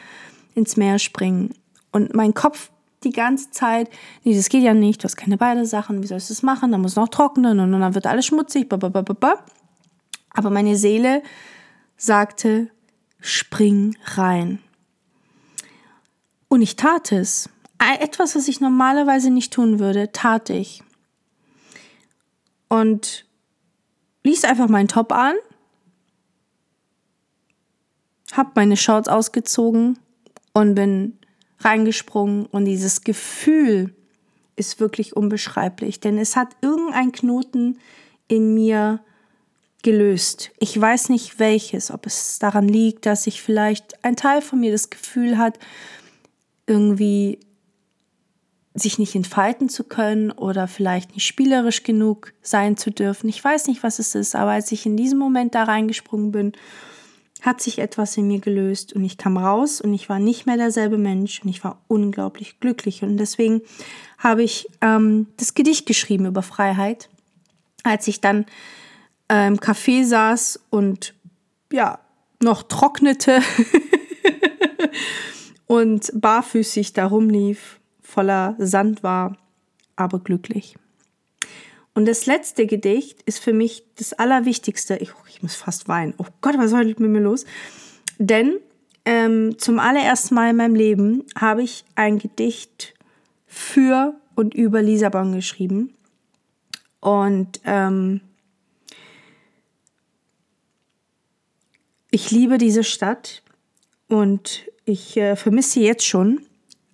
ins 0.54 0.78
Meer 0.78 0.98
springen. 0.98 1.54
Und 1.92 2.14
mein 2.14 2.32
Kopf 2.32 2.70
die 3.04 3.10
ganze 3.10 3.50
Zeit, 3.50 3.90
nee, 4.24 4.34
das 4.34 4.48
geht 4.48 4.62
ja 4.62 4.72
nicht, 4.72 5.02
du 5.02 5.04
hast 5.04 5.16
keine 5.16 5.36
beide 5.36 5.66
Sachen, 5.66 6.02
wie 6.02 6.06
sollst 6.06 6.30
du 6.30 6.34
das 6.34 6.42
machen? 6.42 6.72
Dann 6.72 6.80
muss 6.80 6.96
noch 6.96 7.08
trocknen 7.08 7.60
und 7.60 7.70
dann 7.70 7.94
wird 7.94 8.06
alles 8.06 8.24
schmutzig. 8.24 8.70
Blablabla. 8.70 9.44
Aber 10.30 10.48
meine 10.48 10.76
Seele 10.76 11.22
sagte, 11.98 12.70
spring 13.20 13.94
rein. 14.14 14.58
Und 16.48 16.62
ich 16.62 16.76
tat 16.76 17.12
es. 17.12 17.50
Etwas, 18.00 18.36
was 18.36 18.48
ich 18.48 18.60
normalerweise 18.62 19.30
nicht 19.30 19.52
tun 19.52 19.78
würde, 19.78 20.12
tat 20.12 20.48
ich. 20.48 20.82
Und 22.70 23.26
ließ 24.22 24.44
einfach 24.44 24.68
meinen 24.68 24.88
Top 24.88 25.12
an, 25.12 25.34
hab 28.32 28.56
meine 28.56 28.76
Shorts 28.76 29.08
ausgezogen 29.08 29.98
und 30.52 30.74
bin 30.76 31.18
reingesprungen 31.58 32.46
und 32.46 32.64
dieses 32.64 33.02
Gefühl 33.02 33.94
ist 34.56 34.80
wirklich 34.80 35.16
unbeschreiblich, 35.16 36.00
denn 36.00 36.16
es 36.16 36.36
hat 36.36 36.56
irgendein 36.62 37.12
Knoten 37.12 37.78
in 38.28 38.54
mir 38.54 39.00
gelöst. 39.82 40.50
Ich 40.58 40.78
weiß 40.78 41.08
nicht 41.08 41.38
welches, 41.38 41.90
ob 41.90 42.06
es 42.06 42.38
daran 42.38 42.68
liegt, 42.68 43.04
dass 43.04 43.26
ich 43.26 43.42
vielleicht 43.42 44.04
ein 44.04 44.16
Teil 44.16 44.42
von 44.42 44.60
mir 44.60 44.70
das 44.70 44.90
Gefühl 44.90 45.38
hat, 45.38 45.58
irgendwie 46.66 47.40
sich 48.74 48.98
nicht 48.98 49.14
entfalten 49.14 49.68
zu 49.68 49.84
können 49.84 50.30
oder 50.30 50.68
vielleicht 50.68 51.14
nicht 51.14 51.26
spielerisch 51.26 51.82
genug 51.82 52.32
sein 52.40 52.76
zu 52.76 52.90
dürfen. 52.90 53.28
Ich 53.28 53.42
weiß 53.42 53.66
nicht, 53.66 53.82
was 53.82 53.98
es 53.98 54.14
ist, 54.14 54.36
aber 54.36 54.52
als 54.52 54.70
ich 54.70 54.86
in 54.86 54.96
diesem 54.96 55.18
Moment 55.18 55.54
da 55.54 55.64
reingesprungen 55.64 56.30
bin, 56.30 56.52
hat 57.42 57.60
sich 57.60 57.78
etwas 57.78 58.16
in 58.16 58.28
mir 58.28 58.38
gelöst 58.38 58.92
und 58.92 59.02
ich 59.02 59.16
kam 59.16 59.36
raus 59.36 59.80
und 59.80 59.94
ich 59.94 60.08
war 60.08 60.18
nicht 60.18 60.46
mehr 60.46 60.56
derselbe 60.56 60.98
Mensch 60.98 61.42
und 61.42 61.48
ich 61.48 61.64
war 61.64 61.80
unglaublich 61.88 62.60
glücklich. 62.60 63.02
Und 63.02 63.16
deswegen 63.16 63.62
habe 64.18 64.42
ich 64.42 64.68
ähm, 64.82 65.26
das 65.36 65.54
Gedicht 65.54 65.86
geschrieben 65.86 66.26
über 66.26 66.42
Freiheit, 66.42 67.08
als 67.82 68.06
ich 68.08 68.20
dann 68.20 68.44
äh, 69.30 69.46
im 69.46 69.58
Café 69.58 70.04
saß 70.04 70.60
und 70.70 71.14
ja, 71.72 71.98
noch 72.42 72.62
trocknete 72.62 73.40
und 75.66 76.10
barfüßig 76.14 76.92
da 76.92 77.06
rumlief, 77.06 77.79
voller 78.10 78.56
Sand 78.58 79.02
war, 79.02 79.36
aber 79.96 80.18
glücklich. 80.18 80.76
Und 81.94 82.06
das 82.06 82.26
letzte 82.26 82.66
Gedicht 82.66 83.22
ist 83.22 83.38
für 83.38 83.52
mich 83.52 83.84
das 83.96 84.12
Allerwichtigste. 84.12 84.96
Ich, 84.96 85.10
ich 85.28 85.42
muss 85.42 85.54
fast 85.54 85.88
weinen. 85.88 86.14
Oh 86.18 86.26
Gott, 86.40 86.56
was 86.56 86.66
ist 86.66 86.76
heute 86.76 87.02
mit 87.02 87.10
mir 87.10 87.20
los? 87.20 87.44
Denn 88.18 88.58
ähm, 89.04 89.58
zum 89.58 89.78
allerersten 89.78 90.34
Mal 90.34 90.50
in 90.50 90.56
meinem 90.56 90.74
Leben 90.74 91.24
habe 91.36 91.62
ich 91.62 91.84
ein 91.94 92.18
Gedicht 92.18 92.94
für 93.46 94.14
und 94.34 94.54
über 94.54 94.82
Lissabon 94.82 95.32
geschrieben. 95.32 95.94
Und 97.00 97.60
ähm, 97.64 98.20
ich 102.10 102.30
liebe 102.30 102.58
diese 102.58 102.84
Stadt 102.84 103.42
und 104.08 104.66
ich 104.84 105.16
äh, 105.16 105.36
vermisse 105.36 105.70
sie 105.70 105.84
jetzt 105.84 106.06
schon. 106.06 106.46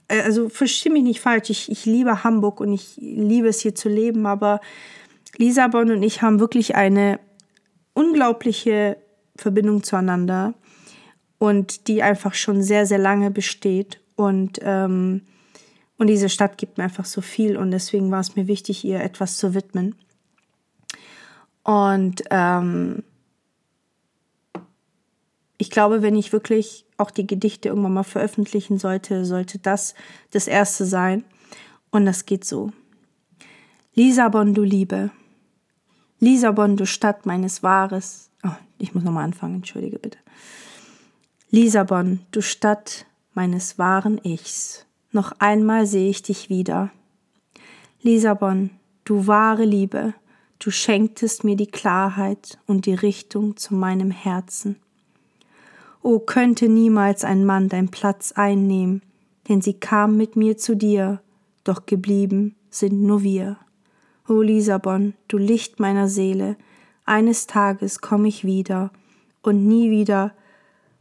Äh, 0.09 0.21
also 0.21 0.49
verstehe 0.49 0.93
mich 0.93 1.03
nicht 1.03 1.21
falsch, 1.21 1.51
ich, 1.51 1.71
ich 1.71 1.87
liebe 1.87 2.25
Hamburg 2.25 2.61
und 2.61 2.73
ich 2.73 2.97
liebe 2.97 3.49
es 3.49 3.61
hier 3.61 3.75
zu 3.75 3.89
leben, 3.89 4.27
aber 4.27 4.61
Lisabon 5.37 5.91
und 5.91 6.03
ich 6.03 6.23
haben 6.23 6.41
wirklich 6.41 6.75
eine 6.75 7.21
unglaubliche 7.93 8.97
Verbindung 9.37 9.83
zueinander 9.83 10.55
und 11.39 11.89
die 11.89 12.03
einfach 12.03 12.35
schon 12.35 12.63
sehr, 12.63 12.87
sehr 12.87 12.99
lange 12.99 13.31
besteht. 13.31 14.01
Und, 14.15 14.59
ähm, 14.63 15.23
und 15.99 16.07
diese 16.07 16.29
Stadt 16.29 16.57
gibt 16.57 16.79
mir 16.79 16.85
einfach 16.85 17.05
so 17.05 17.21
viel 17.21 17.57
und 17.57 17.71
deswegen 17.71 18.11
war 18.11 18.21
es 18.21 18.37
mir 18.37 18.47
wichtig, 18.47 18.85
ihr 18.85 19.01
etwas 19.01 19.37
zu 19.37 19.55
widmen. 19.55 19.95
Und 21.63 22.23
ähm, 22.31 23.03
ich 25.59 25.71
glaube, 25.71 26.01
wenn 26.01 26.17
ich 26.17 26.33
wirklich 26.33 26.86
auch 26.99 27.11
die 27.11 27.27
Gedichte 27.27 27.69
irgendwann 27.69 27.95
mal 27.95 28.03
veröffentlichen 28.03 28.79
sollte, 28.79 29.25
sollte 29.25 29.59
das 29.59 29.95
das 30.31 30.47
erste 30.47 30.85
sein. 30.85 31.25
Und 31.91 32.07
das 32.07 32.27
geht 32.27 32.45
so. 32.45 32.73
Lisabon, 33.95 34.55
du 34.55 34.63
Liebe. 34.63 35.11
Lisabon, 36.21 36.77
du 36.77 36.87
Stadt 36.87 37.27
meines 37.27 37.63
Wahres. 37.63 38.31
Oh, 38.45 38.51
ich 38.79 38.95
muss 38.95 39.05
nochmal 39.05 39.25
anfangen, 39.25 39.57
entschuldige 39.57 39.99
bitte. 39.99 40.19
Lisabon, 41.51 42.21
du 42.33 42.43
Stadt 42.43 43.07
meines 43.35 43.79
wahren 43.79 44.21
Ichs. 44.23 44.87
Noch 45.13 45.33
einmal 45.39 45.87
sehe 45.87 46.11
ich 46.11 46.23
dich 46.23 46.49
wieder. 46.49 46.91
Lisabon, 48.03 48.71
du 49.05 49.27
wahre 49.27 49.65
Liebe, 49.65 50.15
du 50.59 50.71
schenktest 50.71 51.45
mir 51.45 51.57
die 51.57 51.71
Klarheit 51.71 52.59
und 52.67 52.87
die 52.87 52.95
Richtung 52.95 53.57
zu 53.57 53.75
meinem 53.75 54.11
Herzen. 54.11 54.77
O 56.07 56.21
könnte 56.21 56.69
niemals 56.69 57.25
ein 57.25 57.45
Mann 57.45 57.69
dein 57.69 57.89
Platz 57.89 58.31
einnehmen, 58.31 59.03
denn 59.49 59.61
sie 59.61 59.75
kam 59.75 60.17
mit 60.17 60.37
mir 60.37 60.57
zu 60.57 60.77
dir, 60.77 61.21
doch 61.65 61.85
geblieben 61.85 62.55
sind 62.71 63.03
nur 63.03 63.25
wir. 63.25 63.57
O 64.29 64.41
Lisabon, 64.41 65.15
du 65.27 65.37
Licht 65.37 65.81
meiner 65.81 66.07
Seele, 66.07 66.57
eines 67.07 67.49
Tages 67.49 68.01
komm 68.01 68.25
ich 68.25 68.45
wieder 68.45 68.93
und 69.43 69.67
nie 69.67 69.91
wieder, 69.91 70.33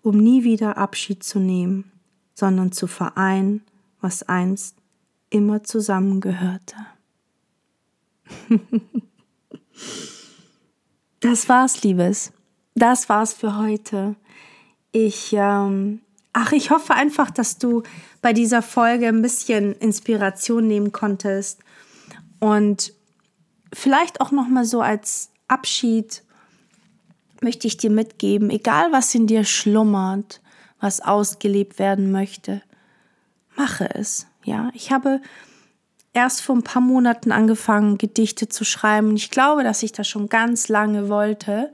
um 0.02 0.18
nie 0.18 0.44
wieder 0.44 0.80
Abschied 0.80 1.24
zu 1.24 1.38
nehmen, 1.38 1.92
sondern 2.34 2.72
zu 2.72 2.88
vereinen, 2.88 3.62
was 4.02 4.24
einst 4.24 4.76
immer 5.30 5.62
zusammengehörte. 5.62 6.78
das 11.20 11.48
war's, 11.48 11.84
Liebes. 11.84 12.34
Das 12.74 13.08
war's 13.08 13.34
für 13.34 13.56
heute. 13.60 14.16
Ich, 14.98 15.34
ähm, 15.34 16.00
ach, 16.32 16.54
ich 16.54 16.72
hoffe 16.72 16.94
einfach, 16.94 17.30
dass 17.30 17.58
du 17.58 17.84
bei 18.22 18.32
dieser 18.32 18.62
Folge 18.62 19.10
ein 19.10 19.22
bisschen 19.22 19.74
Inspiration 19.74 20.68
nehmen 20.68 20.94
konntest 20.94 21.60
und 22.40 22.94
vielleicht 23.74 24.22
auch 24.22 24.32
noch 24.32 24.48
mal 24.48 24.64
so 24.64 24.80
als 24.80 25.32
Abschied 25.50 26.24
möchte 27.42 27.68
ich 27.68 27.76
dir 27.76 27.90
mitgeben, 27.90 28.50
egal 28.50 28.94
was 28.94 29.14
in 29.14 29.28
dir 29.28 29.44
schlummert, 29.44 30.42
was 30.80 31.02
ausgelebt 31.02 31.78
werden 31.78 32.14
möchte, 32.14 32.62
mache 33.58 33.94
es. 33.96 34.28
Ja, 34.46 34.70
ich 34.74 34.94
habe 34.94 35.20
erst 36.14 36.42
vor 36.42 36.56
ein 36.56 36.64
paar 36.64 36.82
Monaten 36.82 37.34
angefangen, 37.34 37.98
Gedichte 37.98 38.48
zu 38.48 38.64
schreiben. 38.64 39.14
Ich 39.18 39.30
glaube, 39.30 39.66
dass 39.66 39.84
ich 39.84 39.92
das 39.92 40.08
schon 40.08 40.30
ganz 40.30 40.70
lange 40.70 41.10
wollte. 41.10 41.74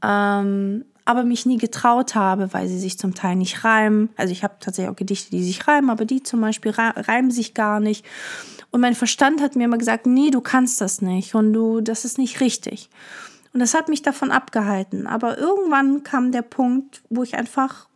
Ähm, 0.00 0.84
aber 1.06 1.24
mich 1.24 1.46
nie 1.46 1.56
getraut 1.56 2.14
habe, 2.14 2.52
weil 2.52 2.68
sie 2.68 2.78
sich 2.78 2.98
zum 2.98 3.14
Teil 3.14 3.36
nicht 3.36 3.64
reimen. 3.64 4.10
Also 4.16 4.32
ich 4.32 4.42
habe 4.44 4.56
tatsächlich 4.60 4.92
auch 4.92 4.96
Gedichte, 4.96 5.30
die 5.30 5.42
sich 5.42 5.66
reimen, 5.66 5.88
aber 5.88 6.04
die 6.04 6.22
zum 6.22 6.40
Beispiel 6.40 6.72
reimen 6.72 7.30
sich 7.30 7.54
gar 7.54 7.80
nicht. 7.80 8.04
Und 8.72 8.80
mein 8.80 8.96
Verstand 8.96 9.40
hat 9.40 9.56
mir 9.56 9.64
immer 9.64 9.78
gesagt, 9.78 10.06
nee, 10.06 10.30
du 10.30 10.40
kannst 10.40 10.80
das 10.80 11.00
nicht 11.00 11.34
und 11.34 11.52
du, 11.52 11.80
das 11.80 12.04
ist 12.04 12.18
nicht 12.18 12.40
richtig. 12.40 12.90
Und 13.54 13.60
das 13.60 13.72
hat 13.72 13.88
mich 13.88 14.02
davon 14.02 14.32
abgehalten. 14.32 15.06
Aber 15.06 15.38
irgendwann 15.38 16.02
kam 16.02 16.32
der 16.32 16.42
Punkt, 16.42 17.02
wo 17.08 17.22
ich 17.22 17.36
einfach 17.36 17.88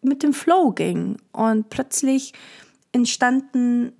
mit 0.00 0.22
dem 0.22 0.32
Flow 0.32 0.70
ging 0.70 1.16
und 1.32 1.68
plötzlich 1.68 2.32
entstanden 2.92 3.92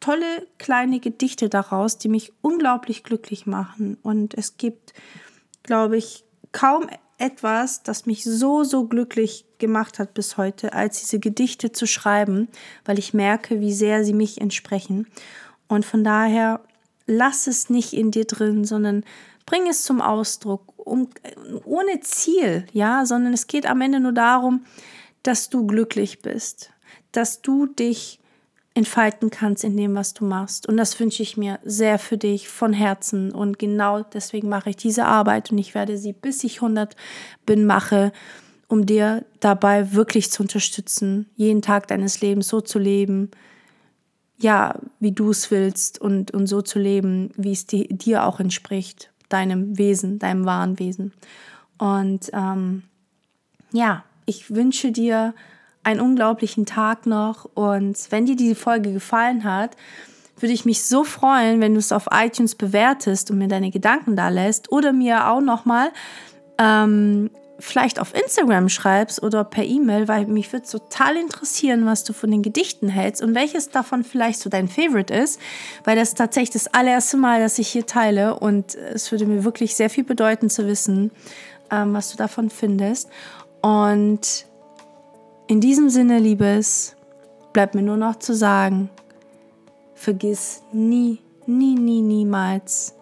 tolle 0.00 0.46
kleine 0.58 0.98
Gedichte 0.98 1.48
daraus, 1.48 1.96
die 1.96 2.08
mich 2.08 2.32
unglaublich 2.42 3.04
glücklich 3.04 3.46
machen. 3.46 3.98
Und 4.02 4.34
es 4.34 4.56
gibt, 4.56 4.94
glaube 5.62 5.96
ich, 5.96 6.24
kaum 6.52 6.88
etwas, 7.20 7.82
das 7.82 8.06
mich 8.06 8.24
so, 8.24 8.64
so 8.64 8.86
glücklich 8.86 9.44
gemacht 9.58 9.98
hat 9.98 10.14
bis 10.14 10.36
heute, 10.36 10.72
als 10.72 11.00
diese 11.00 11.18
Gedichte 11.18 11.72
zu 11.72 11.86
schreiben, 11.86 12.48
weil 12.84 12.98
ich 12.98 13.14
merke, 13.14 13.60
wie 13.60 13.72
sehr 13.72 14.04
sie 14.04 14.14
mich 14.14 14.40
entsprechen. 14.40 15.06
Und 15.68 15.84
von 15.84 16.02
daher 16.02 16.60
lass 17.06 17.46
es 17.46 17.70
nicht 17.70 17.92
in 17.92 18.10
dir 18.10 18.24
drin, 18.24 18.64
sondern 18.64 19.04
bring 19.46 19.68
es 19.68 19.84
zum 19.84 20.00
Ausdruck, 20.00 20.72
um, 20.76 21.08
ohne 21.64 22.00
Ziel, 22.00 22.66
ja, 22.72 23.04
sondern 23.04 23.32
es 23.32 23.46
geht 23.46 23.66
am 23.66 23.80
Ende 23.80 24.00
nur 24.00 24.12
darum, 24.12 24.64
dass 25.22 25.50
du 25.50 25.66
glücklich 25.66 26.22
bist, 26.22 26.70
dass 27.12 27.42
du 27.42 27.66
dich 27.66 28.19
entfalten 28.80 29.28
kannst 29.28 29.62
in 29.62 29.76
dem, 29.76 29.94
was 29.94 30.14
du 30.14 30.24
machst. 30.24 30.66
Und 30.66 30.78
das 30.78 30.98
wünsche 30.98 31.22
ich 31.22 31.36
mir 31.36 31.58
sehr 31.64 31.98
für 31.98 32.16
dich 32.16 32.48
von 32.48 32.72
Herzen. 32.72 33.30
Und 33.30 33.58
genau 33.58 34.02
deswegen 34.02 34.48
mache 34.48 34.70
ich 34.70 34.76
diese 34.76 35.04
Arbeit 35.04 35.52
und 35.52 35.58
ich 35.58 35.74
werde 35.74 35.98
sie, 35.98 36.14
bis 36.14 36.42
ich 36.44 36.62
100 36.62 36.96
bin, 37.44 37.66
mache, 37.66 38.10
um 38.68 38.86
dir 38.86 39.26
dabei 39.40 39.92
wirklich 39.92 40.30
zu 40.30 40.42
unterstützen, 40.42 41.28
jeden 41.36 41.60
Tag 41.60 41.88
deines 41.88 42.22
Lebens 42.22 42.48
so 42.48 42.62
zu 42.62 42.78
leben, 42.78 43.30
ja, 44.38 44.80
wie 44.98 45.12
du 45.12 45.28
es 45.28 45.50
willst 45.50 46.00
und, 46.00 46.30
und 46.30 46.46
so 46.46 46.62
zu 46.62 46.78
leben, 46.78 47.32
wie 47.36 47.52
es 47.52 47.66
dir, 47.66 47.86
dir 47.86 48.24
auch 48.24 48.40
entspricht, 48.40 49.10
deinem 49.28 49.76
Wesen, 49.76 50.18
deinem 50.18 50.46
wahren 50.46 50.78
Wesen. 50.78 51.12
Und 51.76 52.30
ähm, 52.32 52.84
ja, 53.72 54.04
ich 54.24 54.54
wünsche 54.54 54.90
dir 54.90 55.34
einen 55.82 56.00
unglaublichen 56.00 56.66
Tag 56.66 57.06
noch. 57.06 57.46
Und 57.54 57.96
wenn 58.10 58.26
dir 58.26 58.36
diese 58.36 58.54
Folge 58.54 58.92
gefallen 58.92 59.44
hat, 59.44 59.76
würde 60.38 60.52
ich 60.54 60.64
mich 60.64 60.84
so 60.84 61.04
freuen, 61.04 61.60
wenn 61.60 61.74
du 61.74 61.78
es 61.78 61.92
auf 61.92 62.08
iTunes 62.12 62.54
bewertest 62.54 63.30
und 63.30 63.38
mir 63.38 63.48
deine 63.48 63.70
Gedanken 63.70 64.16
da 64.16 64.28
lässt 64.28 64.72
oder 64.72 64.92
mir 64.92 65.28
auch 65.28 65.40
nochmal 65.40 65.90
ähm, 66.58 67.30
vielleicht 67.58 68.00
auf 68.00 68.14
Instagram 68.14 68.68
schreibst 68.68 69.22
oder 69.22 69.44
per 69.44 69.64
E-Mail, 69.64 70.08
weil 70.08 70.26
mich 70.26 70.52
würde 70.52 70.66
total 70.66 71.16
interessieren, 71.16 71.86
was 71.86 72.04
du 72.04 72.12
von 72.12 72.30
den 72.30 72.42
Gedichten 72.42 72.88
hältst 72.88 73.22
und 73.22 73.34
welches 73.34 73.68
davon 73.68 74.02
vielleicht 74.02 74.40
so 74.40 74.50
dein 74.50 74.68
Favorite 74.68 75.12
ist, 75.12 75.40
weil 75.84 75.96
das 75.96 76.10
ist 76.10 76.18
tatsächlich 76.18 76.50
das 76.50 76.68
allererste 76.68 77.16
Mal, 77.16 77.40
dass 77.40 77.58
ich 77.58 77.68
hier 77.68 77.86
teile 77.86 78.38
und 78.38 78.74
es 78.74 79.12
würde 79.12 79.26
mir 79.26 79.44
wirklich 79.44 79.76
sehr 79.76 79.90
viel 79.90 80.04
bedeuten 80.04 80.50
zu 80.50 80.66
wissen, 80.66 81.10
ähm, 81.70 81.94
was 81.94 82.10
du 82.10 82.16
davon 82.16 82.50
findest. 82.50 83.08
Und 83.62 84.46
in 85.50 85.60
diesem 85.60 85.90
Sinne, 85.90 86.20
Liebes, 86.20 86.94
bleibt 87.52 87.74
mir 87.74 87.82
nur 87.82 87.96
noch 87.96 88.20
zu 88.20 88.36
sagen, 88.36 88.88
vergiss 89.96 90.62
nie, 90.72 91.18
nie, 91.44 91.74
nie, 91.74 92.02
niemals 92.02 92.94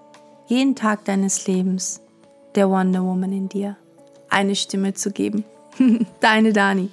jeden 0.47 0.75
Tag 0.75 1.05
deines 1.05 1.47
Lebens 1.47 2.01
der 2.55 2.71
Wonder 2.71 3.05
Woman 3.05 3.33
in 3.33 3.51
dir 3.51 3.77
eine 4.31 4.55
Stimme 4.55 4.95
zu 4.95 5.11
geben. 5.11 5.45
Deine 6.21 6.55
Dani. 6.55 6.89